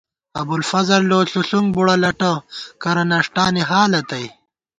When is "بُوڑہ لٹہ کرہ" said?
1.73-3.03